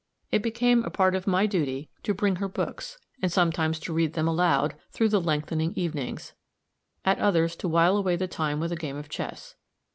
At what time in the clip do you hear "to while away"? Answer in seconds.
7.57-8.15